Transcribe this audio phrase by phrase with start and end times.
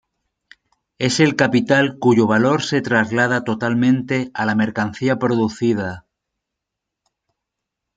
[0.97, 6.07] Es el capital cuyo valor se traslada totalmente a la mercancía producida.